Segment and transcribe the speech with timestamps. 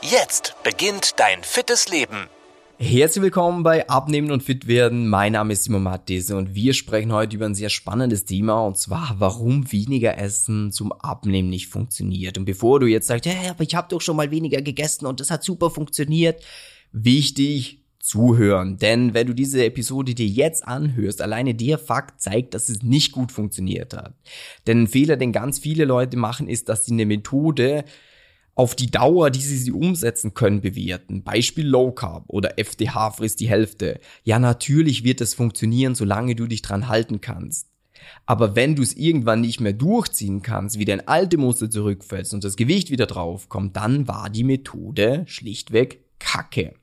[0.00, 2.28] Jetzt beginnt dein fittes Leben.
[2.78, 5.08] Herzlich willkommen bei Abnehmen und Fit werden.
[5.08, 8.78] Mein Name ist Simon Mattese und wir sprechen heute über ein sehr spannendes Thema und
[8.78, 12.38] zwar, warum weniger Essen zum Abnehmen nicht funktioniert.
[12.38, 15.18] Und bevor du jetzt sagst, ja, aber ich habe doch schon mal weniger gegessen und
[15.18, 16.44] das hat super funktioniert,
[16.92, 18.76] wichtig zuhören.
[18.78, 23.10] Denn wenn du diese Episode dir jetzt anhörst, alleine der Fakt zeigt, dass es nicht
[23.10, 24.14] gut funktioniert hat.
[24.68, 27.84] Denn ein Fehler, den ganz viele Leute machen, ist, dass sie eine Methode
[28.58, 31.22] auf die Dauer, die sie sie umsetzen können, bewerten.
[31.22, 34.00] Beispiel Low Carb oder FDH frisst die Hälfte.
[34.24, 37.68] Ja, natürlich wird es funktionieren, solange du dich dran halten kannst.
[38.26, 42.42] Aber wenn du es irgendwann nicht mehr durchziehen kannst, wie dein alte Muster zurückfällst und
[42.42, 46.74] das Gewicht wieder draufkommt, dann war die Methode schlichtweg Kacke.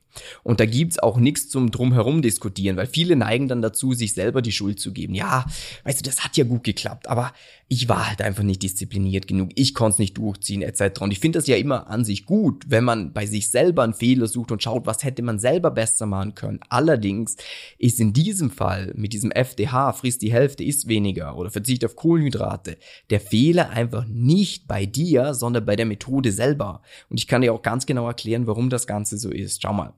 [0.42, 4.42] Und da gibt's auch nichts zum Drumherum diskutieren, weil viele neigen dann dazu, sich selber
[4.42, 5.14] die Schuld zu geben.
[5.14, 5.46] Ja,
[5.84, 7.32] weißt du, das hat ja gut geklappt, aber
[7.68, 11.00] ich war halt einfach nicht diszipliniert genug, ich konnte es nicht durchziehen, etc.
[11.00, 13.94] Und ich finde das ja immer an sich gut, wenn man bei sich selber einen
[13.94, 16.60] Fehler sucht und schaut, was hätte man selber besser machen können.
[16.68, 17.36] Allerdings
[17.78, 21.96] ist in diesem Fall mit diesem FDH, frisst die Hälfte, ist weniger oder verzicht auf
[21.96, 22.76] Kohlenhydrate,
[23.10, 26.82] der Fehler einfach nicht bei dir, sondern bei der Methode selber.
[27.10, 29.62] Und ich kann dir auch ganz genau erklären, warum das Ganze so ist.
[29.62, 29.92] Schau mal.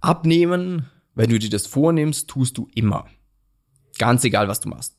[0.00, 3.06] Abnehmen, wenn du dir das vornimmst, tust du immer.
[3.98, 4.96] Ganz egal, was du machst.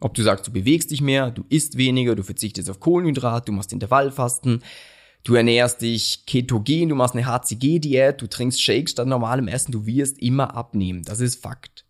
[0.00, 3.52] Ob du sagst, du bewegst dich mehr, du isst weniger, du verzichtest auf Kohlenhydrat, du
[3.52, 4.62] machst Intervallfasten,
[5.24, 9.86] du ernährst dich ketogen, du machst eine HCG-Diät, du trinkst Shakes statt normalem Essen, du
[9.86, 11.02] wirst immer abnehmen.
[11.04, 11.86] Das ist Fakt.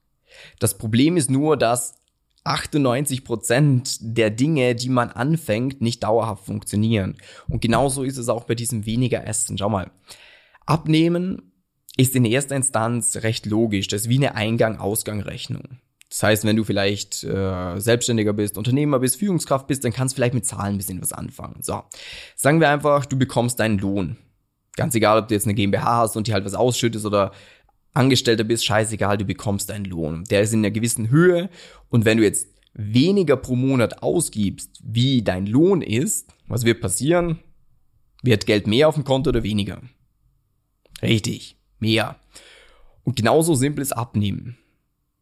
[0.59, 1.95] Das Problem ist nur, dass
[2.45, 7.17] 98% der Dinge, die man anfängt, nicht dauerhaft funktionieren.
[7.49, 9.57] Und genauso ist es auch bei diesem weniger Essen.
[9.57, 9.91] Schau mal.
[10.67, 11.52] Abnehmen
[11.97, 13.89] ist in erster Instanz recht logisch.
[13.89, 15.79] Das ist wie eine Eingang-Ausgang-Rechnung.
[16.09, 20.17] Das heißt, wenn du vielleicht äh, Selbstständiger bist, Unternehmer bist, Führungskraft bist, dann kannst du
[20.17, 21.63] vielleicht mit Zahlen ein bisschen was anfangen.
[21.63, 21.83] So,
[22.37, 24.17] sagen wir einfach, du bekommst deinen Lohn.
[24.77, 27.33] Ganz egal, ob du jetzt eine GmbH hast und die halt was ausschüttest oder
[27.95, 30.25] Angestellter bist, scheißegal, du bekommst deinen Lohn.
[30.25, 31.51] Der ist in einer gewissen Höhe
[31.89, 37.39] und wenn du jetzt weniger pro Monat ausgibst, wie dein Lohn ist, was wird passieren?
[38.23, 39.81] Wird Geld mehr auf dem Konto oder weniger?
[41.03, 42.17] Richtig mehr.
[43.05, 44.57] Und genauso simpel ist Abnehmen.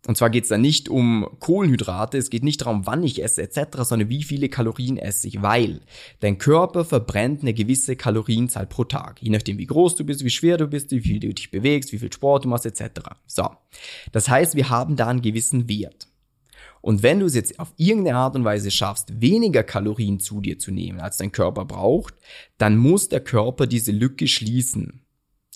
[0.06, 3.43] Und zwar geht es da nicht um Kohlenhydrate, es geht nicht darum, wann ich esse
[3.43, 5.82] etc., sondern wie viele Kalorien esse ich, weil
[6.21, 10.31] dein Körper verbrennt eine gewisse Kalorienzahl pro Tag, je nachdem wie groß du bist, wie
[10.31, 13.10] schwer du bist, wie viel du dich bewegst, wie viel Sport du machst etc.
[13.27, 13.50] So,
[14.10, 16.09] das heißt, wir haben da einen gewissen Wert.
[16.81, 20.59] Und wenn du es jetzt auf irgendeine Art und Weise schaffst, weniger Kalorien zu dir
[20.59, 22.15] zu nehmen, als dein Körper braucht,
[22.56, 25.03] dann muss der Körper diese Lücke schließen.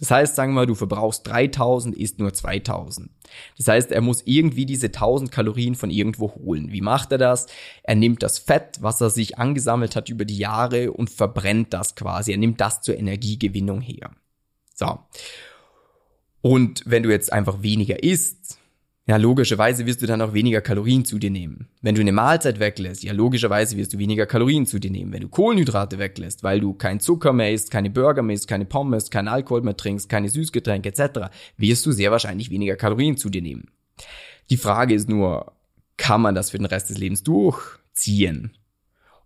[0.01, 3.11] Das heißt, sagen wir, du verbrauchst 3000, isst nur 2000.
[3.57, 6.73] Das heißt, er muss irgendwie diese 1000 Kalorien von irgendwo holen.
[6.73, 7.47] Wie macht er das?
[7.85, 11.95] Er nimmt das Fett, was er sich angesammelt hat über die Jahre und verbrennt das
[11.95, 12.33] quasi.
[12.33, 14.11] Er nimmt das zur Energiegewinnung her.
[14.75, 14.99] So.
[16.41, 18.59] Und wenn du jetzt einfach weniger isst,
[19.07, 21.69] ja, logischerweise wirst du dann auch weniger Kalorien zu dir nehmen.
[21.83, 25.13] Wenn du eine Mahlzeit weglässt, ja, logischerweise wirst du weniger Kalorien zu dir nehmen.
[25.13, 28.65] Wenn du Kohlenhydrate weglässt, weil du kein Zucker mehr isst, keine Burger mehr isst, keine
[28.65, 31.29] Pommes, kein Alkohol mehr trinkst, keine Süßgetränke etc.,
[31.59, 33.69] wirst du sehr wahrscheinlich weniger Kalorien zu dir nehmen.
[34.49, 35.53] Die Frage ist nur,
[35.99, 38.57] kann man das für den Rest des Lebens durchziehen?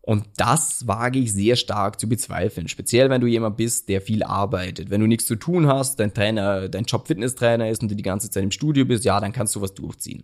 [0.08, 2.66] Und das wage ich sehr stark zu bezweifeln.
[2.66, 4.88] Speziell, wenn du jemand bist, der viel arbeitet.
[4.88, 8.02] Wenn du nichts zu tun hast, dein Trainer, dein Job Fitnesstrainer ist und du die
[8.02, 10.22] ganze Zeit im Studio bist, ja, dann kannst du was durchziehen.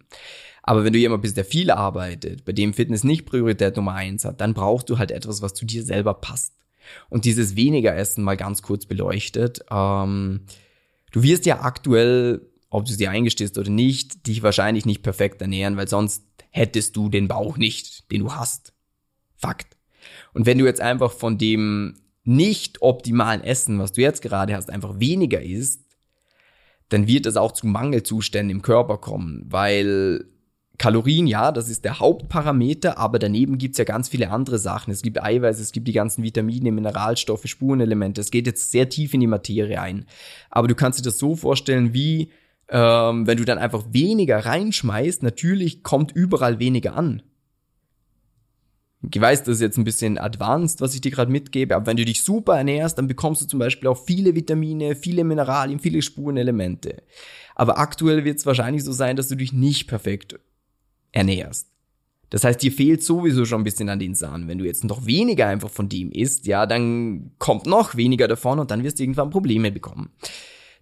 [0.62, 4.24] Aber wenn du jemand bist, der viel arbeitet, bei dem Fitness nicht Priorität Nummer eins
[4.24, 6.54] hat, dann brauchst du halt etwas, was zu dir selber passt.
[7.10, 9.66] Und dieses weniger Essen mal ganz kurz beleuchtet.
[9.70, 10.46] Ähm,
[11.12, 12.40] du wirst ja aktuell,
[12.70, 16.96] ob du es dir eingestehst oder nicht, dich wahrscheinlich nicht perfekt ernähren, weil sonst hättest
[16.96, 18.73] du den Bauch nicht, den du hast.
[19.44, 19.76] Fakt.
[20.32, 21.94] Und wenn du jetzt einfach von dem
[22.24, 25.82] nicht optimalen Essen, was du jetzt gerade hast, einfach weniger isst,
[26.88, 30.26] dann wird es auch zu Mangelzuständen im Körper kommen, weil
[30.78, 34.90] Kalorien, ja, das ist der Hauptparameter, aber daneben gibt's ja ganz viele andere Sachen.
[34.90, 38.20] Es gibt Eiweiß, es gibt die ganzen Vitamine, Mineralstoffe, Spurenelemente.
[38.20, 40.06] Es geht jetzt sehr tief in die Materie ein.
[40.50, 42.30] Aber du kannst dir das so vorstellen, wie
[42.68, 47.22] ähm, wenn du dann einfach weniger reinschmeißt, natürlich kommt überall weniger an.
[49.12, 51.96] Ich weiß, das ist jetzt ein bisschen advanced, was ich dir gerade mitgebe, aber wenn
[51.96, 56.02] du dich super ernährst, dann bekommst du zum Beispiel auch viele Vitamine, viele Mineralien, viele
[56.02, 57.02] Spurenelemente.
[57.54, 60.38] Aber aktuell wird es wahrscheinlich so sein, dass du dich nicht perfekt
[61.12, 61.68] ernährst.
[62.30, 64.48] Das heißt, dir fehlt sowieso schon ein bisschen an den Sahnen.
[64.48, 68.58] Wenn du jetzt noch weniger einfach von dem isst, ja, dann kommt noch weniger davon
[68.58, 70.10] und dann wirst du irgendwann Probleme bekommen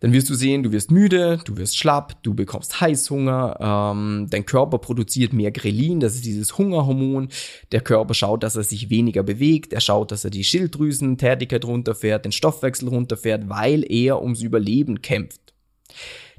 [0.02, 4.44] dann wirst du sehen, du wirst müde, du wirst schlapp, du bekommst Heißhunger, ähm, dein
[4.44, 7.28] Körper produziert mehr Grelin, das ist dieses Hungerhormon.
[7.70, 12.24] Der Körper schaut, dass er sich weniger bewegt, er schaut, dass er die Schilddrüsentätigkeit runterfährt,
[12.24, 15.54] den Stoffwechsel runterfährt, weil er ums Überleben kämpft.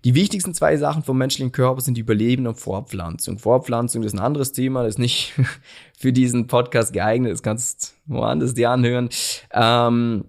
[0.04, 3.40] Die wichtigsten zwei Sachen vom menschlichen Körper sind Überleben und Fortpflanzung.
[3.40, 5.34] Fortpflanzung ist ein anderes Thema, das ist nicht
[5.98, 9.08] für diesen Podcast geeignet, das kannst du woanders dir anhören.
[9.54, 10.26] Ähm,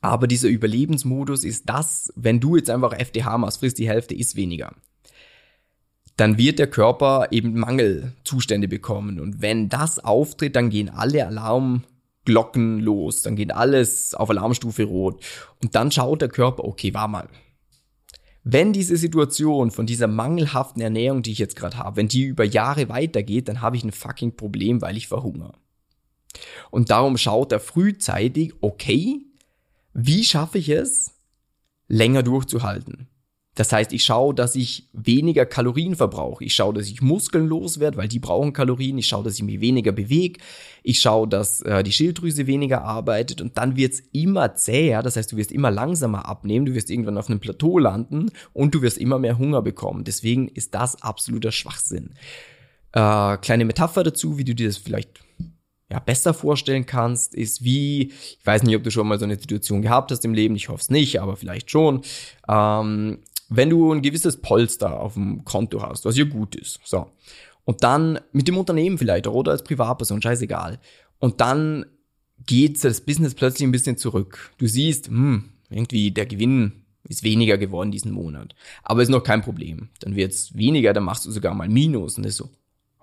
[0.00, 4.36] aber dieser Überlebensmodus ist das, wenn du jetzt einfach FDH machst, frisst die Hälfte, ist
[4.36, 4.74] weniger.
[6.16, 9.20] Dann wird der Körper eben Mangelzustände bekommen.
[9.20, 13.22] Und wenn das auftritt, dann gehen alle Alarmglocken los.
[13.22, 15.24] Dann geht alles auf Alarmstufe rot.
[15.62, 17.28] Und dann schaut der Körper, okay, war mal.
[18.42, 22.44] Wenn diese Situation von dieser mangelhaften Ernährung, die ich jetzt gerade habe, wenn die über
[22.44, 25.52] Jahre weitergeht, dann habe ich ein fucking Problem, weil ich verhungere.
[26.70, 29.27] Und darum schaut er frühzeitig, okay,
[29.94, 31.14] wie schaffe ich es,
[31.88, 33.08] länger durchzuhalten?
[33.58, 36.44] Das heißt, ich schaue, dass ich weniger Kalorien verbrauche.
[36.44, 38.98] Ich schaue, dass ich Muskeln loswerde, weil die brauchen Kalorien.
[38.98, 40.38] Ich schaue, dass ich mich weniger bewege.
[40.84, 43.40] Ich schaue, dass äh, die Schilddrüse weniger arbeitet.
[43.40, 45.02] Und dann wird's immer zäher.
[45.02, 46.66] Das heißt, du wirst immer langsamer abnehmen.
[46.66, 50.04] Du wirst irgendwann auf einem Plateau landen und du wirst immer mehr Hunger bekommen.
[50.04, 52.14] Deswegen ist das absoluter Schwachsinn.
[52.92, 55.18] Äh, kleine Metapher dazu, wie du dir das vielleicht
[55.90, 59.38] ja, besser vorstellen kannst, ist wie, ich weiß nicht, ob du schon mal so eine
[59.38, 62.02] Situation gehabt hast im Leben, ich hoffe es nicht, aber vielleicht schon,
[62.48, 63.18] ähm,
[63.48, 67.10] wenn du ein gewisses Polster auf dem Konto hast, was ja gut ist, so.
[67.64, 70.78] Und dann mit dem Unternehmen vielleicht oder als Privatperson, scheißegal.
[71.18, 71.84] Und dann
[72.46, 74.52] geht das Business plötzlich ein bisschen zurück.
[74.58, 78.54] Du siehst, hm, irgendwie der Gewinn ist weniger geworden diesen Monat.
[78.82, 79.88] Aber ist noch kein Problem.
[80.00, 82.50] Dann wird's weniger, dann machst du sogar mal Minus und das ist so,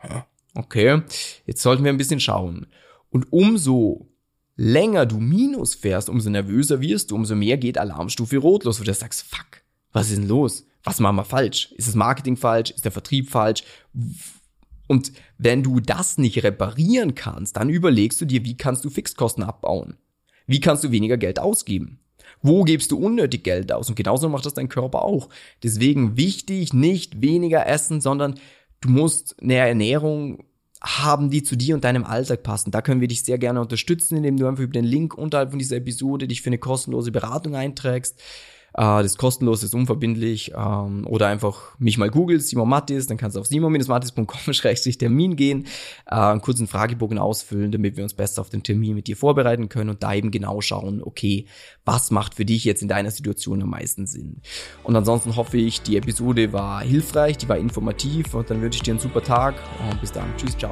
[0.01, 0.23] hä?
[0.55, 1.01] Okay,
[1.45, 2.67] jetzt sollten wir ein bisschen schauen.
[3.09, 4.07] Und umso
[4.55, 8.83] länger du Minus fährst, umso nervöser wirst du, umso mehr geht Alarmstufe Rot los, wo
[8.83, 9.61] du sagst, fuck,
[9.91, 10.65] was ist denn los?
[10.83, 11.73] Was machen wir falsch?
[11.73, 12.71] Ist das Marketing falsch?
[12.71, 13.63] Ist der Vertrieb falsch?
[14.87, 19.43] Und wenn du das nicht reparieren kannst, dann überlegst du dir, wie kannst du Fixkosten
[19.43, 19.97] abbauen?
[20.47, 21.99] Wie kannst du weniger Geld ausgeben?
[22.41, 23.89] Wo gibst du unnötig Geld aus?
[23.89, 25.29] Und genauso macht das dein Körper auch.
[25.63, 28.35] Deswegen wichtig, nicht weniger essen, sondern
[28.85, 30.45] Du musst eine Ernährung
[30.79, 32.69] haben, die zu dir und deinem Alltag passen.
[32.69, 35.57] Da können wir dich sehr gerne unterstützen, indem du einfach über den Link unterhalb von
[35.57, 38.21] dieser Episode dich für eine kostenlose Beratung einträgst.
[38.75, 40.51] Äh, das ist kostenlos, das ist unverbindlich.
[40.55, 45.65] Ähm, oder einfach mich mal googelst, Simon Mattis, dann kannst du auf simon-mattis.com-termin gehen,
[46.05, 49.69] äh, einen kurzen Fragebogen ausfüllen, damit wir uns besser auf den Termin mit dir vorbereiten
[49.69, 51.45] können und da eben genau schauen, okay,
[51.85, 54.41] was macht für dich jetzt in deiner Situation am meisten Sinn.
[54.83, 58.83] Und ansonsten hoffe ich, die Episode war hilfreich, die war informativ und dann wünsche ich
[58.83, 59.55] dir einen super Tag
[59.89, 60.35] und bis dann.
[60.37, 60.71] Tschüss, ciao.